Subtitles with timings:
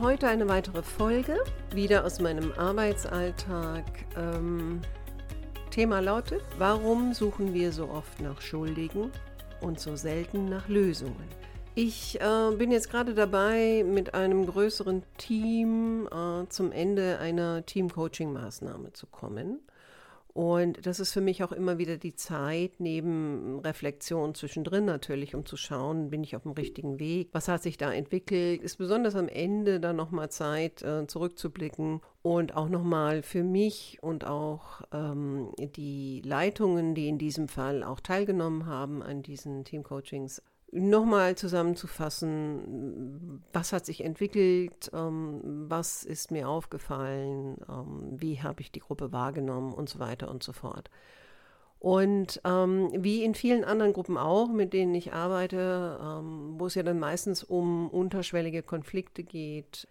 [0.00, 1.38] Heute eine weitere Folge,
[1.70, 3.84] wieder aus meinem Arbeitsalltag.
[4.16, 4.80] Ähm,
[5.70, 9.10] Thema lautet, warum suchen wir so oft nach Schuldigen
[9.60, 11.28] und so selten nach Lösungen?
[11.74, 18.94] Ich äh, bin jetzt gerade dabei, mit einem größeren Team äh, zum Ende einer Team-Coaching-Maßnahme
[18.94, 19.60] zu kommen.
[20.34, 25.44] Und das ist für mich auch immer wieder die Zeit, neben Reflexion zwischendrin natürlich, um
[25.44, 29.14] zu schauen, bin ich auf dem richtigen Weg, was hat sich da entwickelt, ist besonders
[29.14, 35.52] am Ende dann nochmal Zeit, äh, zurückzublicken und auch nochmal für mich und auch ähm,
[35.58, 40.40] die Leitungen, die in diesem Fall auch teilgenommen haben an diesen Teamcoachings,
[40.72, 48.72] nochmal zusammenzufassen, was hat sich entwickelt, ähm, was ist mir aufgefallen, ähm, wie habe ich
[48.72, 50.90] die Gruppe wahrgenommen und so weiter und so fort.
[51.78, 56.74] Und ähm, wie in vielen anderen Gruppen auch, mit denen ich arbeite, ähm, wo es
[56.74, 59.88] ja dann meistens um unterschwellige Konflikte geht,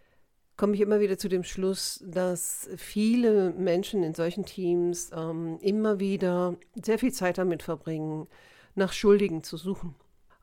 [0.57, 5.99] komme ich immer wieder zu dem Schluss, dass viele Menschen in solchen Teams ähm, immer
[5.99, 8.27] wieder sehr viel Zeit damit verbringen,
[8.73, 9.95] nach Schuldigen zu suchen.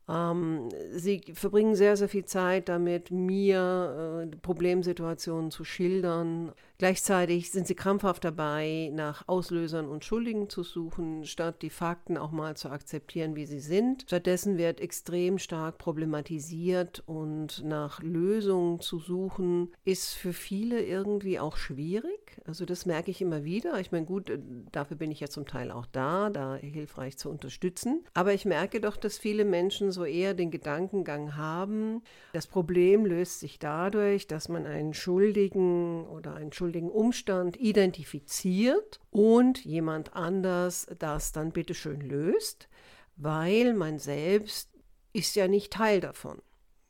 [0.08, 7.66] Ähm, sie verbringen sehr, sehr viel Zeit damit, mir äh, Problemsituationen zu schildern, Gleichzeitig sind
[7.66, 12.70] sie krampfhaft dabei, nach Auslösern und Schuldigen zu suchen, statt die Fakten auch mal zu
[12.70, 14.02] akzeptieren, wie sie sind.
[14.02, 21.56] Stattdessen wird extrem stark problematisiert und nach Lösungen zu suchen, ist für viele irgendwie auch
[21.56, 22.40] schwierig.
[22.46, 23.80] Also das merke ich immer wieder.
[23.80, 24.30] Ich meine, gut,
[24.70, 28.04] dafür bin ich ja zum Teil auch da, da hilfreich zu unterstützen.
[28.14, 32.02] Aber ich merke doch, dass viele Menschen so eher den Gedankengang haben,
[32.32, 39.00] das Problem löst sich dadurch, dass man einen Schuldigen oder einen Schuldigen schuldigen Umstand identifiziert
[39.10, 42.68] und jemand anders das dann bitteschön löst,
[43.16, 44.70] weil man selbst
[45.14, 46.42] ist ja nicht Teil davon.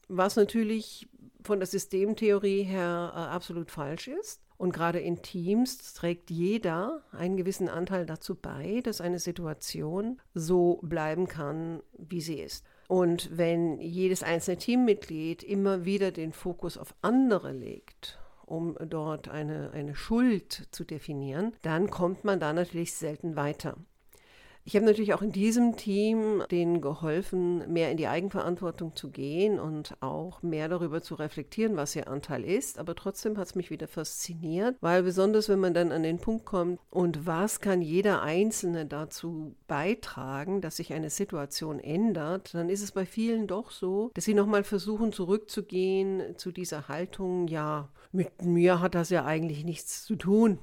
[0.09, 1.09] Was natürlich
[1.45, 4.43] von der Systemtheorie her äh, absolut falsch ist.
[4.57, 10.81] Und gerade in Teams trägt jeder einen gewissen Anteil dazu bei, dass eine Situation so
[10.83, 12.65] bleiben kann, wie sie ist.
[12.89, 19.71] Und wenn jedes einzelne Teammitglied immer wieder den Fokus auf andere legt um dort eine,
[19.73, 23.77] eine Schuld zu definieren, dann kommt man da natürlich selten weiter.
[24.69, 29.59] Ich habe natürlich auch in diesem Team denen geholfen, mehr in die Eigenverantwortung zu gehen
[29.59, 32.79] und auch mehr darüber zu reflektieren, was ihr Anteil ist.
[32.79, 36.45] Aber trotzdem hat es mich wieder fasziniert, weil besonders wenn man dann an den Punkt
[36.45, 42.83] kommt, und was kann jeder Einzelne dazu beitragen, dass sich eine Situation ändert, dann ist
[42.83, 48.43] es bei vielen doch so, dass sie nochmal versuchen zurückzugehen zu dieser Haltung, ja, mit
[48.43, 50.59] mir hat das ja eigentlich nichts zu tun.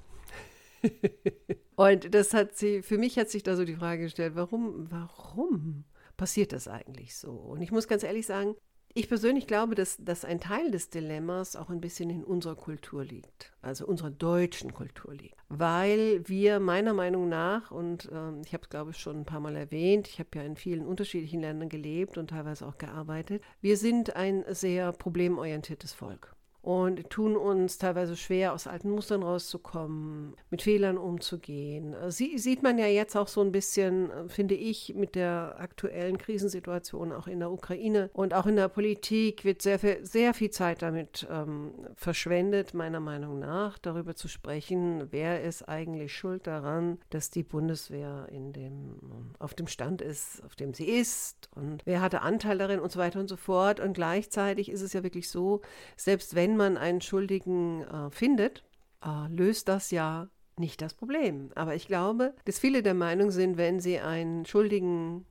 [1.76, 5.86] und das hat sie, für mich hat sich da so die Frage gestellt, warum, warum
[6.18, 7.32] passiert das eigentlich so?
[7.32, 8.56] Und ich muss ganz ehrlich sagen,
[8.98, 13.04] ich persönlich glaube, dass, dass ein Teil des Dilemmas auch ein bisschen in unserer Kultur
[13.04, 15.36] liegt, also unserer deutschen Kultur liegt.
[15.50, 19.42] Weil wir meiner Meinung nach, und ähm, ich habe es glaube ich schon ein paar
[19.42, 23.76] Mal erwähnt, ich habe ja in vielen unterschiedlichen Ländern gelebt und teilweise auch gearbeitet, wir
[23.76, 26.34] sind ein sehr problemorientiertes Volk
[26.66, 31.96] und tun uns teilweise schwer, aus alten Mustern rauszukommen, mit Fehlern umzugehen.
[32.08, 37.12] Sie, sieht man ja jetzt auch so ein bisschen, finde ich, mit der aktuellen Krisensituation
[37.12, 40.82] auch in der Ukraine und auch in der Politik wird sehr viel, sehr viel Zeit
[40.82, 47.30] damit ähm, verschwendet, meiner Meinung nach, darüber zu sprechen, wer ist eigentlich schuld daran, dass
[47.30, 48.96] die Bundeswehr in dem,
[49.38, 52.98] auf dem Stand ist, auf dem sie ist und wer hatte Anteil darin und so
[52.98, 53.80] weiter und so fort.
[53.80, 55.62] Und gleichzeitig ist es ja wirklich so,
[55.96, 58.64] selbst wenn man einen Schuldigen äh, findet,
[59.04, 61.52] äh, löst das ja nicht das Problem.
[61.56, 65.26] Aber ich glaube, dass viele der Meinung sind, wenn sie einen Schuldigen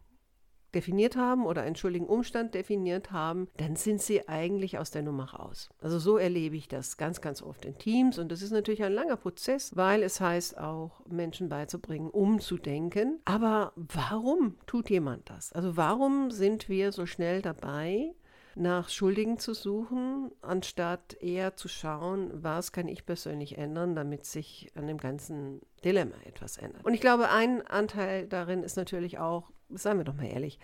[0.75, 5.32] definiert haben oder einen schuldigen Umstand definiert haben, dann sind sie eigentlich aus der Nummer
[5.32, 5.71] raus.
[5.81, 8.93] Also so erlebe ich das ganz, ganz oft in Teams und das ist natürlich ein
[8.93, 13.20] langer Prozess, weil es heißt auch, Menschen beizubringen, umzudenken.
[13.25, 15.53] Aber warum tut jemand das?
[15.53, 18.15] Also warum sind wir so schnell dabei,
[18.56, 24.71] nach Schuldigen zu suchen, anstatt eher zu schauen, was kann ich persönlich ändern, damit sich
[24.75, 26.85] an dem ganzen Dilemma etwas ändert.
[26.85, 30.59] Und ich glaube, ein Anteil darin ist natürlich auch, seien wir doch mal ehrlich,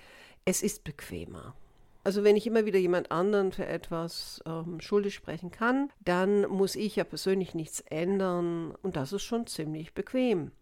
[0.45, 1.55] es ist bequemer.
[2.03, 6.75] Also wenn ich immer wieder jemand anderen für etwas ähm, schuldig sprechen kann, dann muss
[6.75, 10.53] ich ja persönlich nichts ändern und das ist schon ziemlich bequem.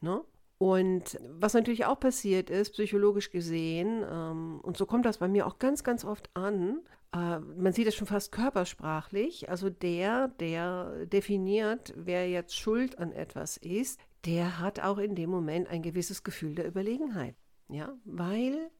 [0.00, 0.20] Ne?
[0.64, 5.46] Und was natürlich auch passiert ist, psychologisch gesehen, ähm, und so kommt das bei mir
[5.46, 6.80] auch ganz, ganz oft an,
[7.12, 13.12] äh, man sieht es schon fast körpersprachlich, also der, der definiert, wer jetzt schuld an
[13.12, 17.34] etwas ist, der hat auch in dem Moment ein gewisses Gefühl der Überlegenheit.
[17.68, 18.70] Ja, weil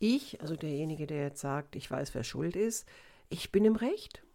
[0.00, 2.84] ich, also derjenige, der jetzt sagt, ich weiß, wer schuld ist,
[3.28, 4.25] ich bin im Recht.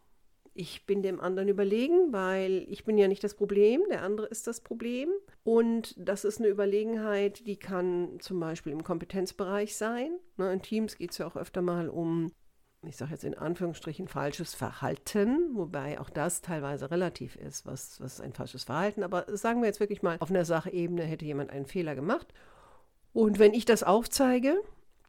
[0.54, 4.48] Ich bin dem anderen überlegen, weil ich bin ja nicht das Problem, der andere ist
[4.48, 5.10] das Problem.
[5.44, 10.20] Und das ist eine Überlegenheit, die kann zum Beispiel im Kompetenzbereich sein.
[10.36, 12.34] Ne, in Teams geht es ja auch öfter mal um,
[12.86, 18.20] ich sage jetzt in Anführungsstrichen, falsches Verhalten, wobei auch das teilweise relativ ist, was, was
[18.20, 19.04] ein falsches Verhalten.
[19.04, 22.34] Aber sagen wir jetzt wirklich mal, auf einer Sachebene hätte jemand einen Fehler gemacht.
[23.14, 24.62] Und wenn ich das aufzeige,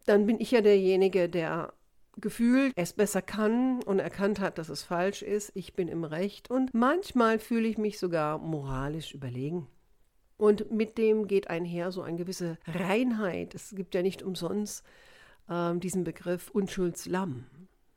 [0.06, 1.73] dann bin ich ja derjenige, der
[2.19, 5.53] gefühlt es besser kann und erkannt hat, dass es falsch ist.
[5.55, 9.67] Ich bin im Recht und manchmal fühle ich mich sogar moralisch überlegen.
[10.37, 13.55] Und mit dem geht einher so eine gewisse Reinheit.
[13.55, 14.85] Es gibt ja nicht umsonst
[15.49, 17.47] äh, diesen Begriff Unschuldslamm.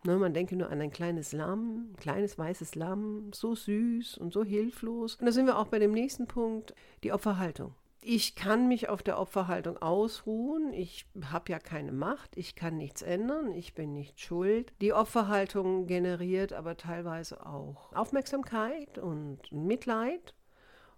[0.04, 4.34] Ne, man denke nur an ein kleines Lamm, ein kleines weißes Lamm, so süß und
[4.34, 5.16] so hilflos.
[5.16, 7.74] Und da sind wir auch bei dem nächsten Punkt, die Opferhaltung
[8.06, 10.74] ich kann mich auf der Opferhaltung ausruhen.
[10.74, 12.38] Ich habe ja keine Macht.
[12.38, 13.52] Ich kann nichts ändern.
[13.52, 14.72] Ich bin nicht schuld.
[14.80, 20.36] Die Opferhaltung generiert aber teilweise auch Aufmerksamkeit und Mitleid.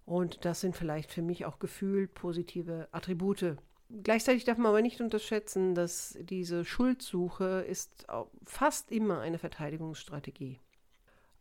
[0.06, 3.56] Und das sind vielleicht für mich auch gefühlt positive Attribute.
[4.04, 8.06] Gleichzeitig darf man aber nicht unterschätzen, dass diese Schuldsuche ist
[8.44, 10.60] fast immer eine Verteidigungsstrategie.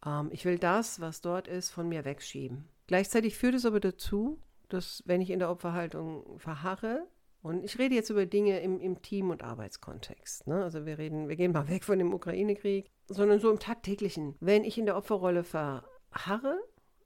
[0.04, 2.68] Ähm, ich will das, was dort ist, von mir wegschieben.
[2.86, 7.06] Gleichzeitig führt es aber dazu, dass wenn ich in der Opferhaltung verharre,
[7.42, 10.48] und ich rede jetzt über Dinge im, im Team- und Arbeitskontext.
[10.48, 10.64] Ne?
[10.64, 14.34] Also wir reden, wir gehen mal weg von dem Ukraine-Krieg, sondern so im tagtäglichen.
[14.40, 16.58] Wenn ich in der Opferrolle verharre,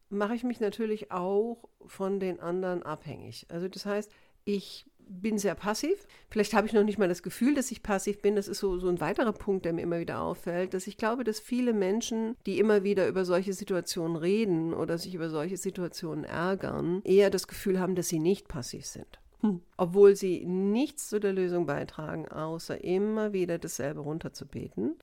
[0.08, 3.46] mache ich mich natürlich auch von den anderen abhängig.
[3.50, 4.10] Also das heißt,
[4.44, 6.06] ich bin sehr passiv.
[6.30, 8.36] Vielleicht habe ich noch nicht mal das Gefühl, dass ich passiv bin.
[8.36, 11.24] Das ist so, so ein weiterer Punkt, der mir immer wieder auffällt, dass ich glaube,
[11.24, 16.24] dass viele Menschen, die immer wieder über solche Situationen reden oder sich über solche Situationen
[16.24, 19.20] ärgern, eher das Gefühl haben, dass sie nicht passiv sind.
[19.40, 19.60] Hm.
[19.76, 24.96] Obwohl sie nichts zu der Lösung beitragen, außer immer wieder dasselbe runterzubeten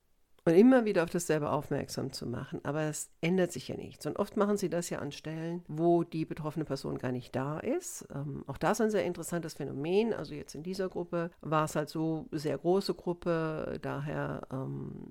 [0.47, 2.61] und immer wieder auf dasselbe aufmerksam zu machen.
[2.63, 4.05] Aber es ändert sich ja nichts.
[4.05, 7.59] Und oft machen sie das ja an Stellen, wo die betroffene Person gar nicht da
[7.59, 8.07] ist.
[8.15, 10.13] Ähm, auch das ist ein sehr interessantes Phänomen.
[10.13, 15.09] Also jetzt in dieser Gruppe war es halt so sehr große Gruppe, daher ähm,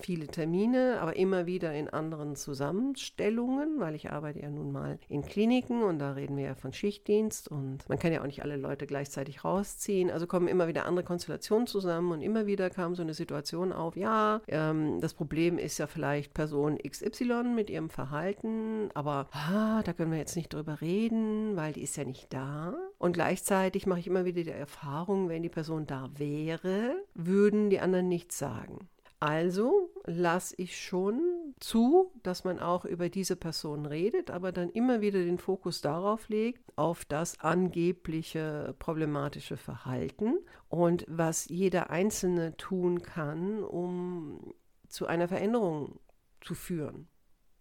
[0.00, 5.22] viele Termine, aber immer wieder in anderen Zusammenstellungen, weil ich arbeite ja nun mal in
[5.22, 8.56] Kliniken und da reden wir ja von Schichtdienst und man kann ja auch nicht alle
[8.56, 10.10] Leute gleichzeitig rausziehen.
[10.10, 13.96] Also kommen immer wieder andere Konstellationen zusammen und immer wieder kam so eine Situation auf,
[13.96, 19.92] ja, ähm, das Problem ist ja vielleicht Person XY mit ihrem Verhalten, aber ah, da
[19.92, 22.74] können wir jetzt nicht drüber reden, weil die ist ja nicht da.
[22.98, 27.80] Und gleichzeitig mache ich immer wieder die Erfahrung, wenn die Person da wäre, würden die
[27.80, 28.88] anderen nichts sagen.
[29.20, 35.00] Also lasse ich schon zu, dass man auch über diese Person redet, aber dann immer
[35.00, 43.02] wieder den Fokus darauf legt, auf das angebliche problematische Verhalten und was jeder Einzelne tun
[43.02, 44.54] kann, um
[44.86, 45.98] zu einer Veränderung
[46.40, 47.08] zu führen.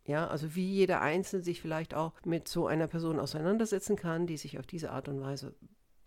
[0.05, 4.37] Ja, also wie jeder Einzelne sich vielleicht auch mit so einer Person auseinandersetzen kann, die
[4.37, 5.55] sich auf diese Art und Weise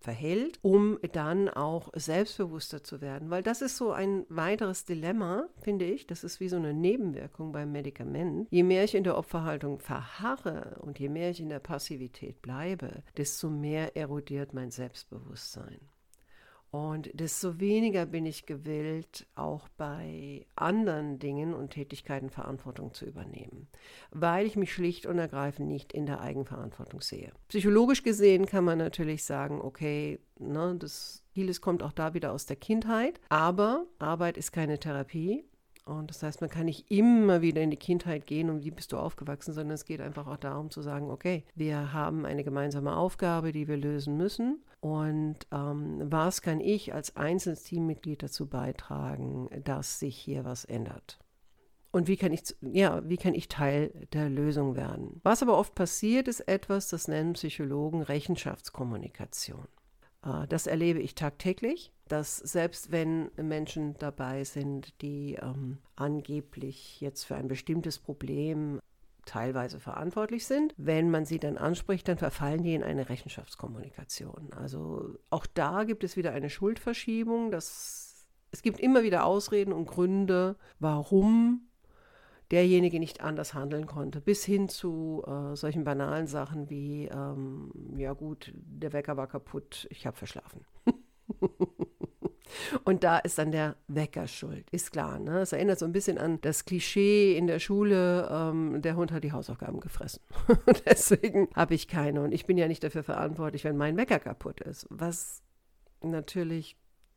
[0.00, 3.30] verhält, um dann auch selbstbewusster zu werden.
[3.30, 6.06] Weil das ist so ein weiteres Dilemma, finde ich.
[6.06, 8.48] Das ist wie so eine Nebenwirkung beim Medikament.
[8.50, 13.02] Je mehr ich in der Opferhaltung verharre und je mehr ich in der Passivität bleibe,
[13.16, 15.89] desto mehr erodiert mein Selbstbewusstsein.
[16.70, 23.66] Und desto weniger bin ich gewillt, auch bei anderen Dingen und Tätigkeiten Verantwortung zu übernehmen,
[24.12, 27.32] weil ich mich schlicht und ergreifend nicht in der Eigenverantwortung sehe.
[27.48, 32.46] Psychologisch gesehen kann man natürlich sagen, okay, ne, das vieles kommt auch da wieder aus
[32.46, 35.44] der Kindheit, aber Arbeit ist keine Therapie.
[35.86, 38.92] Und das heißt, man kann nicht immer wieder in die Kindheit gehen und wie bist
[38.92, 42.94] du aufgewachsen, sondern es geht einfach auch darum zu sagen, okay, wir haben eine gemeinsame
[42.94, 44.62] Aufgabe, die wir lösen müssen.
[44.80, 51.18] Und ähm, was kann ich als einzelnes Teammitglied dazu beitragen, dass sich hier was ändert?
[51.92, 55.20] Und wie kann ich, ja, wie kann ich Teil der Lösung werden?
[55.22, 59.66] Was aber oft passiert, ist etwas, das nennen Psychologen Rechenschaftskommunikation.
[60.24, 67.24] Äh, das erlebe ich tagtäglich, dass selbst wenn Menschen dabei sind, die ähm, angeblich jetzt
[67.24, 68.80] für ein bestimmtes Problem
[69.30, 70.74] teilweise verantwortlich sind.
[70.76, 74.52] Wenn man sie dann anspricht, dann verfallen die in eine Rechenschaftskommunikation.
[74.56, 77.52] Also auch da gibt es wieder eine Schuldverschiebung.
[77.52, 81.68] Das Es gibt immer wieder Ausreden und Gründe, warum
[82.50, 88.12] derjenige nicht anders handeln konnte, bis hin zu äh, solchen banalen Sachen wie, ähm, ja
[88.12, 90.64] gut, der Wecker war kaputt, ich habe verschlafen.
[92.84, 95.18] Und da ist dann der Wecker schuld, ist klar.
[95.18, 95.40] Ne?
[95.40, 99.24] Es erinnert so ein bisschen an das Klischee in der Schule, ähm, der Hund hat
[99.24, 100.22] die Hausaufgaben gefressen.
[100.86, 102.22] Deswegen habe ich keine.
[102.22, 104.86] Und ich bin ja nicht dafür verantwortlich, wenn mein Wecker kaputt ist.
[104.90, 105.42] Was
[106.02, 106.76] natürlich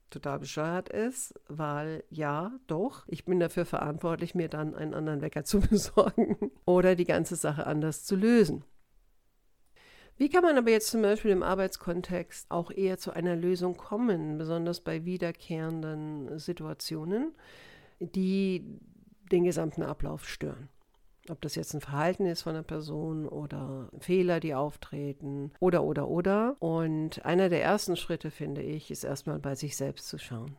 [0.09, 5.43] total bescheuert ist, weil ja, doch, ich bin dafür verantwortlich, mir dann einen anderen Wecker
[5.43, 8.63] zu besorgen oder die ganze Sache anders zu lösen.
[10.17, 14.37] Wie kann man aber jetzt zum Beispiel im Arbeitskontext auch eher zu einer Lösung kommen,
[14.37, 17.33] besonders bei wiederkehrenden Situationen,
[17.99, 18.63] die
[19.31, 20.69] den gesamten Ablauf stören?
[21.29, 26.09] Ob das jetzt ein Verhalten ist von einer Person oder Fehler, die auftreten oder, oder,
[26.09, 26.57] oder.
[26.59, 30.57] Und einer der ersten Schritte, finde ich, ist erstmal bei sich selbst zu schauen.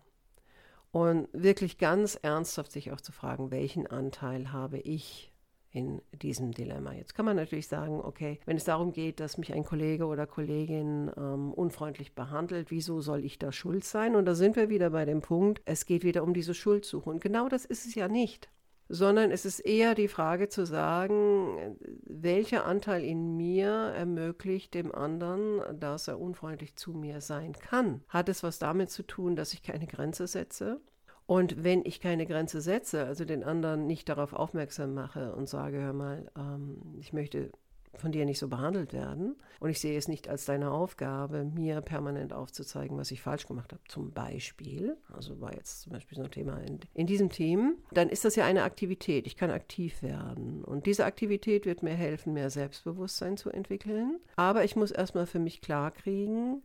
[0.91, 5.34] Und wirklich ganz ernsthaft sich auch zu fragen, welchen Anteil habe ich
[5.75, 6.93] in diesem Dilemma.
[6.93, 10.25] Jetzt kann man natürlich sagen, okay, wenn es darum geht, dass mich ein Kollege oder
[10.25, 14.15] Kollegin ähm, unfreundlich behandelt, wieso soll ich da schuld sein?
[14.15, 17.11] Und da sind wir wieder bei dem Punkt, es geht wieder um diese Schuldsuche.
[17.11, 18.49] Und genau das ist es ja nicht
[18.89, 25.63] sondern es ist eher die Frage zu sagen, welcher Anteil in mir ermöglicht dem anderen,
[25.81, 28.03] dass er unfreundlich zu mir sein kann.
[28.09, 30.83] Hat es was damit zu tun, dass ich keine Grenze setze?
[31.27, 35.79] Und wenn ich keine Grenze setze, also den anderen nicht darauf aufmerksam mache und sage,
[35.79, 37.51] hör mal, ähm, ich möchte
[37.99, 39.37] von dir nicht so behandelt werden.
[39.61, 43.73] Und ich sehe es nicht als deine Aufgabe, mir permanent aufzuzeigen, was ich falsch gemacht
[43.73, 43.83] habe.
[43.89, 48.09] Zum Beispiel, also war jetzt zum Beispiel so ein Thema in, in diesem Team, dann
[48.09, 49.27] ist das ja eine Aktivität.
[49.27, 50.65] Ich kann aktiv werden.
[50.65, 54.21] Und diese Aktivität wird mir helfen, mehr Selbstbewusstsein zu entwickeln.
[54.37, 56.63] Aber ich muss erstmal für mich klarkriegen,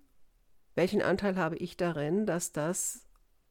[0.75, 3.08] welchen Anteil habe ich darin, dass das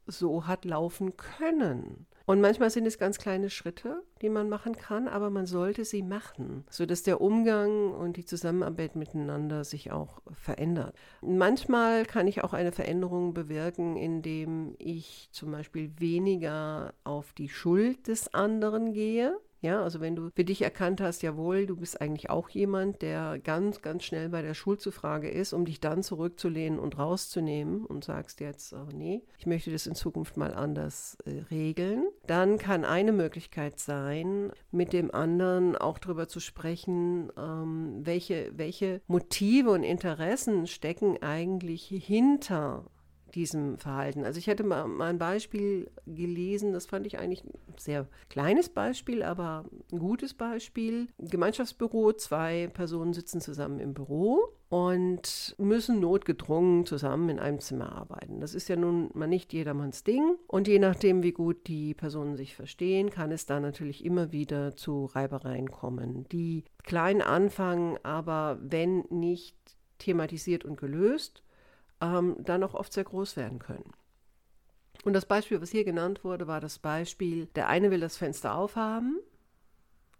[0.08, 2.06] so hat laufen können.
[2.26, 6.02] Und manchmal sind es ganz kleine Schritte, die man machen kann, aber man sollte sie
[6.02, 10.94] machen, sodass der Umgang und die Zusammenarbeit miteinander sich auch verändert.
[11.22, 18.08] Manchmal kann ich auch eine Veränderung bewirken, indem ich zum Beispiel weniger auf die Schuld
[18.08, 22.30] des anderen gehe, ja, also wenn du für dich erkannt hast, jawohl, du bist eigentlich
[22.30, 26.98] auch jemand, der ganz, ganz schnell bei der Schulzufrage ist, um dich dann zurückzulehnen und
[26.98, 32.06] rauszunehmen und sagst jetzt, oh nee, ich möchte das in Zukunft mal anders äh, regeln,
[32.26, 39.00] dann kann eine Möglichkeit sein, mit dem anderen auch darüber zu sprechen, ähm, welche, welche
[39.08, 42.84] Motive und Interessen stecken eigentlich hinter
[43.34, 44.24] diesem Verhalten.
[44.24, 48.68] Also ich hätte mal, mal ein Beispiel gelesen, das fand ich eigentlich ein sehr kleines
[48.68, 51.08] Beispiel, aber ein gutes Beispiel.
[51.18, 58.40] Gemeinschaftsbüro, zwei Personen sitzen zusammen im Büro und müssen notgedrungen zusammen in einem Zimmer arbeiten.
[58.40, 60.36] Das ist ja nun mal nicht jedermanns Ding.
[60.46, 64.76] Und je nachdem, wie gut die Personen sich verstehen, kann es da natürlich immer wieder
[64.76, 69.56] zu Reibereien kommen, die klein anfangen, aber wenn nicht
[69.98, 71.42] thematisiert und gelöst,
[72.00, 73.92] ähm, dann auch oft sehr groß werden können.
[75.04, 78.54] Und das Beispiel, was hier genannt wurde, war das Beispiel, der eine will das Fenster
[78.54, 79.20] aufhaben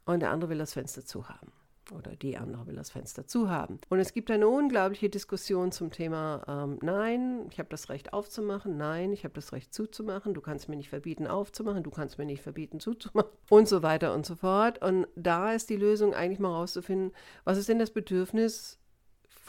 [0.04, 1.52] und der andere will das Fenster zu haben.
[1.90, 3.80] Oder die andere will das Fenster zu haben.
[3.88, 8.76] Und es gibt eine unglaubliche Diskussion zum Thema, ähm, nein, ich habe das Recht aufzumachen,
[8.76, 12.26] nein, ich habe das Recht zuzumachen, du kannst mir nicht verbieten aufzumachen, du kannst mir
[12.26, 14.82] nicht verbieten zuzumachen und so weiter und so fort.
[14.82, 17.12] Und da ist die Lösung eigentlich mal rauszufinden,
[17.44, 18.77] was ist denn das Bedürfnis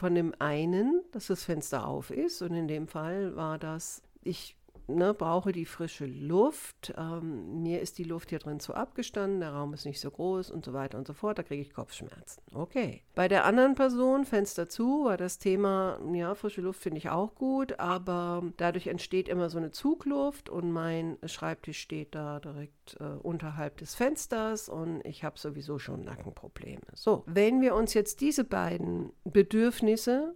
[0.00, 2.40] von dem einen, dass das Fenster auf ist.
[2.40, 4.56] Und in dem Fall war das, ich
[4.94, 6.92] ne, brauche die frische Luft.
[6.96, 10.50] Ähm, mir ist die Luft hier drin zu abgestanden, der Raum ist nicht so groß
[10.50, 11.38] und so weiter und so fort.
[11.38, 12.42] Da kriege ich Kopfschmerzen.
[12.54, 13.02] Okay.
[13.14, 17.34] Bei der anderen Person, Fenster zu, war das Thema, ja, frische Luft finde ich auch
[17.34, 23.04] gut, aber dadurch entsteht immer so eine Zugluft und mein Schreibtisch steht da direkt äh,
[23.04, 26.82] unterhalb des Fensters und ich habe sowieso schon Nackenprobleme.
[26.94, 30.34] So, wenn wir uns jetzt diese beiden Bedürfnisse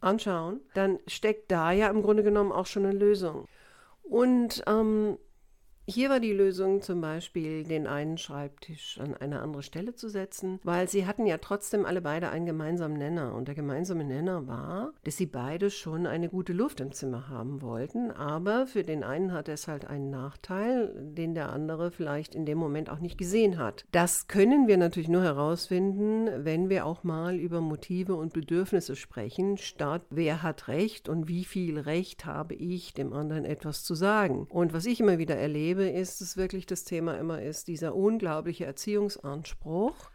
[0.00, 3.46] anschauen, dann steckt da ja im Grunde genommen auch schon eine Lösung.
[4.02, 5.18] Und ähm,
[5.90, 10.60] hier war die Lösung zum Beispiel, den einen Schreibtisch an eine andere Stelle zu setzen,
[10.62, 13.34] weil sie hatten ja trotzdem alle beide einen gemeinsamen Nenner.
[13.34, 17.60] Und der gemeinsame Nenner war, dass sie beide schon eine gute Luft im Zimmer haben
[17.60, 18.10] wollten.
[18.12, 22.58] Aber für den einen hat es halt einen Nachteil, den der andere vielleicht in dem
[22.58, 23.84] Moment auch nicht gesehen hat.
[23.90, 29.56] Das können wir natürlich nur herausfinden, wenn wir auch mal über Motive und Bedürfnisse sprechen,
[29.56, 34.46] statt wer hat Recht und wie viel Recht habe ich, dem anderen etwas zu sagen.
[34.50, 38.66] Und was ich immer wieder erlebe, ist, dass wirklich das Thema immer ist, dieser unglaubliche
[38.66, 40.10] Erziehungsanspruch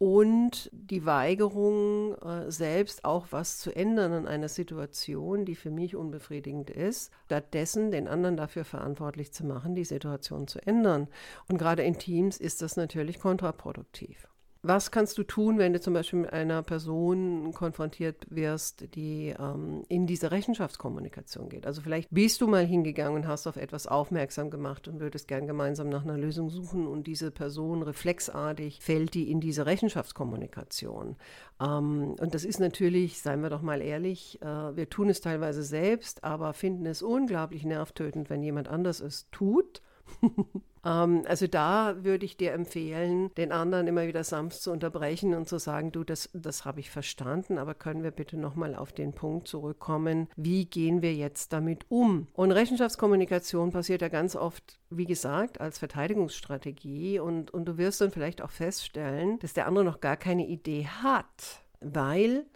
[0.00, 5.94] und die Weigerung, äh, selbst auch was zu ändern an einer Situation, die für mich
[5.94, 11.06] unbefriedigend ist, stattdessen den anderen dafür verantwortlich zu machen, die Situation zu ändern.
[11.48, 14.29] Und gerade in Teams ist das natürlich kontraproduktiv.
[14.62, 19.84] Was kannst du tun, wenn du zum Beispiel mit einer Person konfrontiert wirst, die ähm,
[19.88, 21.66] in diese Rechenschaftskommunikation geht?
[21.66, 25.46] Also vielleicht bist du mal hingegangen und hast auf etwas aufmerksam gemacht und würdest gern
[25.46, 31.16] gemeinsam nach einer Lösung suchen und diese Person reflexartig fällt die in diese Rechenschaftskommunikation.
[31.58, 35.62] Ähm, und das ist natürlich, seien wir doch mal ehrlich, äh, wir tun es teilweise
[35.62, 39.80] selbst, aber finden es unglaublich nervtötend, wenn jemand anders es tut
[40.84, 45.48] ähm, also da würde ich dir empfehlen, den anderen immer wieder sanft zu unterbrechen und
[45.48, 49.12] zu sagen, du, das, das habe ich verstanden, aber können wir bitte nochmal auf den
[49.12, 52.28] Punkt zurückkommen, wie gehen wir jetzt damit um?
[52.32, 58.10] Und Rechenschaftskommunikation passiert ja ganz oft, wie gesagt, als Verteidigungsstrategie und, und du wirst dann
[58.10, 62.46] vielleicht auch feststellen, dass der andere noch gar keine Idee hat, weil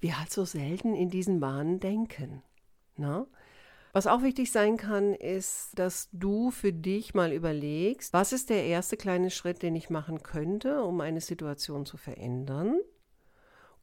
[0.00, 2.42] wir halt so selten in diesen Bahnen denken.
[2.96, 3.26] Na?
[3.92, 8.64] Was auch wichtig sein kann, ist, dass du für dich mal überlegst, was ist der
[8.64, 12.78] erste kleine Schritt, den ich machen könnte, um eine Situation zu verändern.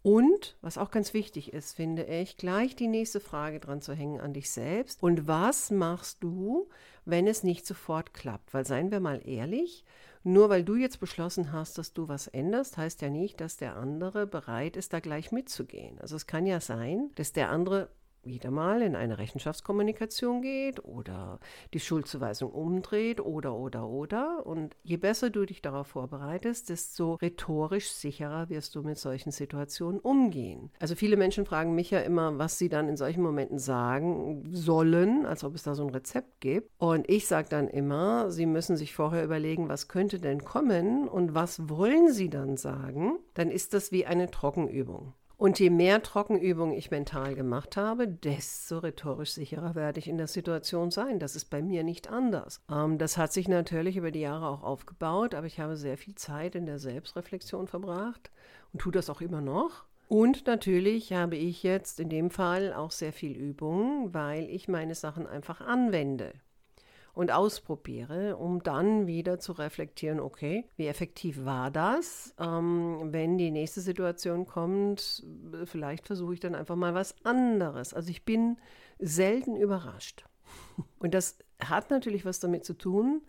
[0.01, 4.19] Und, was auch ganz wichtig ist, finde ich, gleich die nächste Frage dran zu hängen
[4.21, 5.03] an dich selbst.
[5.03, 6.69] Und was machst du,
[7.05, 8.53] wenn es nicht sofort klappt?
[8.53, 9.83] Weil seien wir mal ehrlich,
[10.23, 13.75] nur weil du jetzt beschlossen hast, dass du was änderst, heißt ja nicht, dass der
[13.75, 15.99] andere bereit ist, da gleich mitzugehen.
[15.99, 17.89] Also es kann ja sein, dass der andere
[18.23, 21.39] wieder mal in eine Rechenschaftskommunikation geht oder
[21.73, 24.45] die Schuldzuweisung umdreht oder oder oder.
[24.45, 29.99] Und je besser du dich darauf vorbereitest, desto rhetorisch sicherer wirst du mit solchen Situationen
[29.99, 30.71] umgehen.
[30.79, 35.25] Also viele Menschen fragen mich ja immer, was sie dann in solchen Momenten sagen sollen,
[35.25, 36.69] als ob es da so ein Rezept gibt.
[36.77, 41.35] Und ich sage dann immer, sie müssen sich vorher überlegen, was könnte denn kommen und
[41.35, 43.19] was wollen sie dann sagen.
[43.33, 45.13] Dann ist das wie eine Trockenübung.
[45.39, 50.27] Und je mehr Trockenübungen ich mental gemacht habe, desto rhetorisch sicherer werde ich in der
[50.27, 51.17] Situation sein.
[51.17, 52.61] Das ist bei mir nicht anders.
[52.69, 56.15] Ähm, das hat sich natürlich über die Jahre auch aufgebaut, aber ich habe sehr viel
[56.15, 58.31] Zeit in der Selbstreflexion verbracht
[58.73, 59.85] und tue das auch immer noch.
[60.09, 64.93] Und natürlich habe ich jetzt in dem Fall auch sehr viel Übung, weil ich meine
[64.93, 66.33] Sachen einfach anwende
[67.19, 72.33] und ausprobiere, um dann wieder zu reflektieren, okay, wie effektiv war das?
[72.39, 75.25] Ähm, wenn die nächste Situation kommt,
[75.65, 77.93] vielleicht versuche ich dann einfach mal was anderes.
[77.93, 78.55] Also ich bin
[78.99, 80.23] selten überrascht.
[80.99, 83.21] Und das hat natürlich was damit zu tun,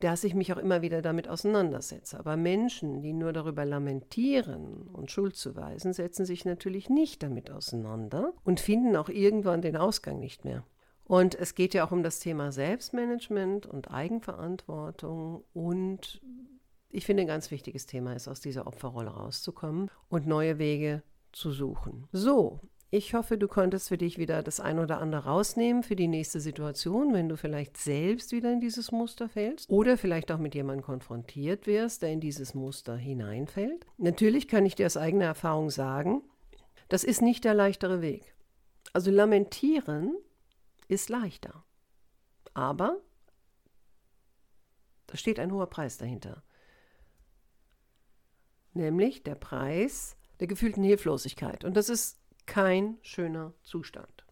[0.00, 2.18] dass ich mich auch immer wieder damit auseinandersetze.
[2.18, 8.32] Aber Menschen, die nur darüber lamentieren und Schuld zuweisen, setzen sich natürlich nicht damit auseinander
[8.42, 10.64] und finden auch irgendwann den Ausgang nicht mehr.
[11.06, 16.20] Und es geht ja auch um das Thema Selbstmanagement und Eigenverantwortung und
[16.94, 21.50] ich finde, ein ganz wichtiges Thema ist, aus dieser Opferrolle rauszukommen und neue Wege zu
[21.50, 22.06] suchen.
[22.12, 26.06] So, ich hoffe, du konntest für dich wieder das ein oder andere rausnehmen für die
[26.06, 30.54] nächste Situation, wenn du vielleicht selbst wieder in dieses Muster fällst oder vielleicht auch mit
[30.54, 33.84] jemandem konfrontiert wirst, der in dieses Muster hineinfällt.
[33.98, 36.22] Natürlich kann ich dir aus eigener Erfahrung sagen,
[36.88, 38.36] das ist nicht der leichtere Weg.
[38.92, 40.14] Also lamentieren
[40.88, 41.64] ist leichter.
[42.52, 43.00] Aber
[45.06, 46.42] da steht ein hoher Preis dahinter.
[48.72, 51.64] Nämlich der Preis der gefühlten Hilflosigkeit.
[51.64, 54.24] Und das ist kein schöner Zustand.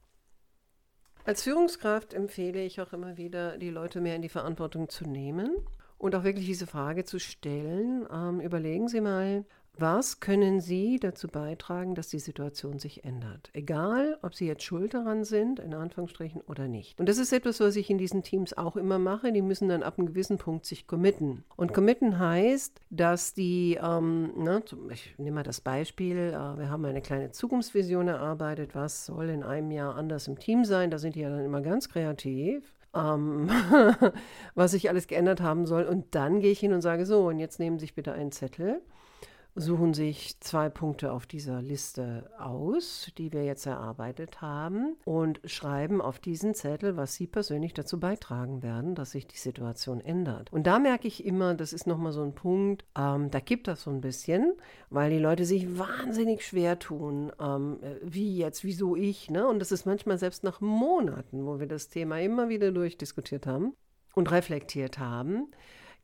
[1.25, 5.55] Als Führungskraft empfehle ich auch immer wieder, die Leute mehr in die Verantwortung zu nehmen
[5.99, 8.07] und auch wirklich diese Frage zu stellen.
[8.13, 9.45] Ähm, überlegen Sie mal,
[9.79, 13.49] was können Sie dazu beitragen, dass die Situation sich ändert?
[13.55, 17.01] Egal, ob Sie jetzt schuld daran sind, in Anführungsstrichen, oder nicht.
[17.01, 19.33] Und das ist etwas, was ich in diesen Teams auch immer mache.
[19.33, 21.45] Die müssen dann ab einem gewissen Punkt sich committen.
[21.57, 26.85] Und committen heißt, dass die, ähm, ne, ich nehme mal das Beispiel, äh, wir haben
[26.85, 30.91] eine kleine Zukunftsvision erarbeitet, was soll in einem Jahr anders im Team sein.
[30.91, 32.75] Da sind die ja dann immer ganz kreativ.
[32.95, 33.49] Ähm,
[34.55, 35.85] was sich alles geändert haben soll.
[35.85, 38.33] Und dann gehe ich hin und sage so, und jetzt nehmen Sie sich bitte einen
[38.33, 38.83] Zettel
[39.55, 46.01] suchen sich zwei Punkte auf dieser Liste aus, die wir jetzt erarbeitet haben, und schreiben
[46.01, 50.53] auf diesen Zettel, was sie persönlich dazu beitragen werden, dass sich die Situation ändert.
[50.53, 53.83] Und da merke ich immer, das ist nochmal so ein Punkt, ähm, da gibt das
[53.83, 54.55] so ein bisschen,
[54.91, 59.47] weil die Leute sich wahnsinnig schwer tun, ähm, wie jetzt, wieso ich, ne?
[59.47, 63.75] Und das ist manchmal selbst nach Monaten, wo wir das Thema immer wieder durchdiskutiert haben
[64.15, 65.51] und reflektiert haben,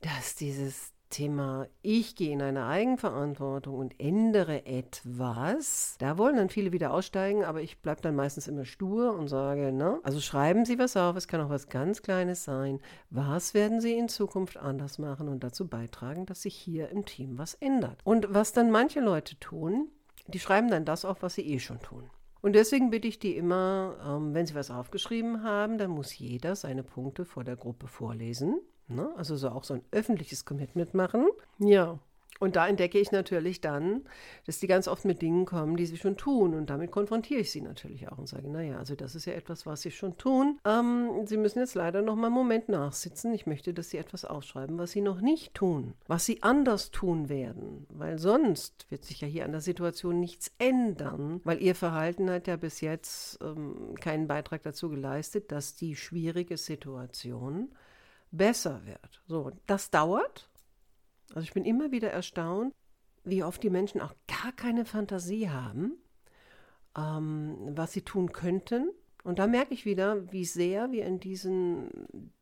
[0.01, 6.73] dass dieses Thema, ich gehe in eine Eigenverantwortung und ändere etwas, da wollen dann viele
[6.73, 10.79] wieder aussteigen, aber ich bleibe dann meistens immer stur und sage, ne, also schreiben Sie
[10.79, 12.81] was auf, es kann auch was ganz Kleines sein.
[13.11, 17.38] Was werden Sie in Zukunft anders machen und dazu beitragen, dass sich hier im Team
[17.38, 18.01] was ändert?
[18.05, 19.88] Und was dann manche Leute tun,
[20.29, 22.11] die schreiben dann das auf, was sie eh schon tun.
[22.40, 26.55] Und deswegen bitte ich die immer, ähm, wenn sie was aufgeschrieben haben, dann muss jeder
[26.55, 28.61] seine Punkte vor der Gruppe vorlesen.
[28.88, 29.11] Ne?
[29.16, 31.27] Also so auch so ein öffentliches Commitment machen.
[31.59, 31.98] Ja,
[32.38, 34.03] und da entdecke ich natürlich dann,
[34.46, 36.55] dass die ganz oft mit Dingen kommen, die sie schon tun.
[36.55, 39.66] Und damit konfrontiere ich sie natürlich auch und sage, naja, also das ist ja etwas,
[39.66, 40.61] was sie schon tun.
[40.64, 43.35] Ähm, sie müssen jetzt leider noch mal einen Moment nachsitzen.
[43.35, 47.29] Ich möchte, dass sie etwas aufschreiben, was sie noch nicht tun, was sie anders tun
[47.29, 47.87] werden.
[47.90, 52.46] Weil sonst wird sich ja hier an der Situation nichts ändern, weil ihr Verhalten hat
[52.46, 57.70] ja bis jetzt ähm, keinen Beitrag dazu geleistet, dass die schwierige Situation
[58.31, 59.23] besser wird.
[59.27, 60.49] So, das dauert.
[61.31, 62.75] Also ich bin immer wieder erstaunt,
[63.25, 65.99] wie oft die Menschen auch gar keine Fantasie haben,
[66.97, 68.91] ähm, was sie tun könnten.
[69.25, 72.33] Und da merke ich wieder, wie sehr wir in diesen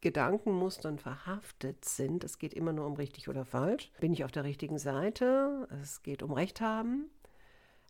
[0.00, 2.24] Gedankenmustern verhaftet sind.
[2.24, 3.90] Es geht immer nur um richtig oder falsch.
[4.00, 5.66] Bin ich auf der richtigen Seite?
[5.82, 7.10] Es geht um Recht haben.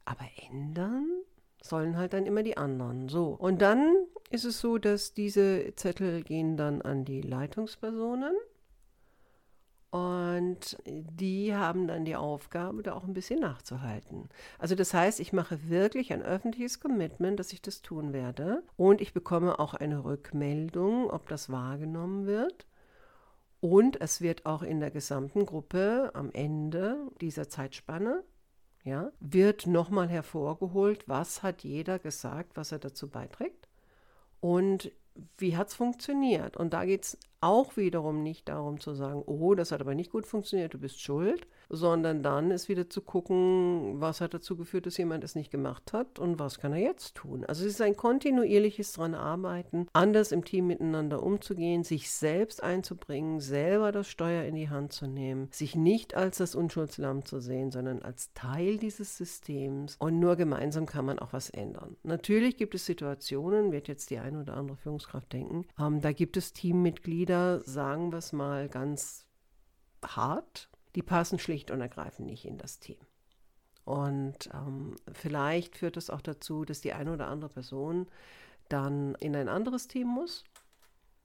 [0.04, 1.08] Aber ändern
[1.60, 3.08] sollen halt dann immer die anderen.
[3.08, 3.30] So.
[3.30, 8.34] Und dann ist es so, dass diese Zettel gehen dann an die Leitungspersonen.
[9.90, 14.28] Und die haben dann die Aufgabe, da auch ein bisschen nachzuhalten.
[14.58, 18.64] Also das heißt, ich mache wirklich ein öffentliches Commitment, dass ich das tun werde.
[18.76, 22.66] Und ich bekomme auch eine Rückmeldung, ob das wahrgenommen wird.
[23.60, 28.24] Und es wird auch in der gesamten Gruppe am Ende dieser Zeitspanne
[28.82, 33.68] ja, wird nochmal hervorgeholt, was hat jeder gesagt, was er dazu beiträgt
[34.44, 34.92] und
[35.38, 36.58] wie hat es funktioniert.
[36.58, 40.10] Und da geht es auch wiederum nicht darum zu sagen, oh, das hat aber nicht
[40.10, 44.86] gut funktioniert, du bist schuld, sondern dann ist wieder zu gucken, was hat dazu geführt,
[44.86, 47.44] dass jemand es nicht gemacht hat und was kann er jetzt tun.
[47.44, 53.40] Also es ist ein kontinuierliches dran arbeiten, anders im Team miteinander umzugehen, sich selbst einzubringen,
[53.40, 57.70] selber das Steuer in die Hand zu nehmen, sich nicht als das Unschuldslamm zu sehen,
[57.70, 61.96] sondern als Teil dieses Systems und nur gemeinsam kann man auch was ändern.
[62.04, 66.38] Natürlich gibt es Situationen, wird jetzt die eine oder andere Führungskraft denken, ähm, da gibt
[66.38, 67.33] es Teammitglieder,
[67.64, 69.26] sagen wir es mal ganz
[70.04, 72.98] hart, die passen schlicht und ergreifend nicht in das Team.
[73.84, 78.06] Und ähm, vielleicht führt es auch dazu, dass die eine oder andere Person
[78.68, 80.44] dann in ein anderes Team muss,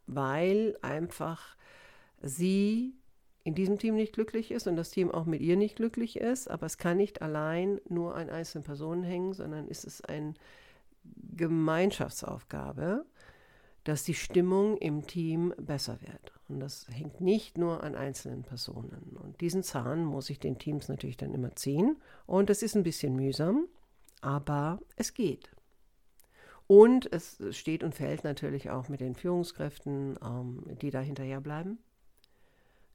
[0.07, 1.55] weil einfach
[2.21, 2.95] sie
[3.43, 6.49] in diesem Team nicht glücklich ist und das Team auch mit ihr nicht glücklich ist.
[6.49, 10.33] Aber es kann nicht allein nur an einzelnen Personen hängen, sondern ist es eine
[11.35, 13.05] Gemeinschaftsaufgabe,
[13.89, 16.31] dass die Stimmung im Team besser wird.
[16.47, 19.17] Und das hängt nicht nur an einzelnen Personen.
[19.19, 21.97] Und diesen Zahn muss ich den Teams natürlich dann immer ziehen.
[22.27, 23.65] Und das ist ein bisschen mühsam,
[24.21, 25.49] aber es geht.
[26.67, 31.79] Und es steht und fällt natürlich auch mit den Führungskräften, ähm, die da hinterher bleiben,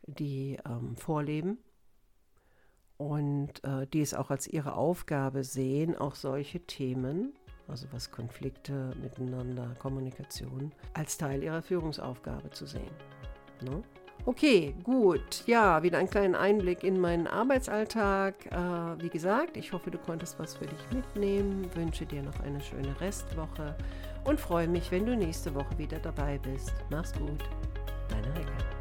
[0.07, 1.59] die ähm, vorleben
[2.98, 7.33] und äh, die es auch als ihre Aufgabe sehen, auch solche Themen
[7.68, 12.90] also was Konflikte miteinander, Kommunikation, als Teil ihrer Führungsaufgabe zu sehen.
[13.62, 13.83] Ne?
[14.27, 15.46] Okay, gut.
[15.46, 18.46] Ja, wieder einen kleinen Einblick in meinen Arbeitsalltag.
[18.46, 21.68] Äh, wie gesagt, ich hoffe, du konntest was für dich mitnehmen.
[21.74, 23.74] Wünsche dir noch eine schöne Restwoche
[24.24, 26.72] und freue mich, wenn du nächste Woche wieder dabei bist.
[26.90, 27.42] Mach's gut.
[28.09, 28.73] Deine Heike.